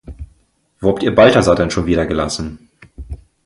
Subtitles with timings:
[0.79, 2.69] Wo habt ihr Balthasar denn schon wieder gelassen?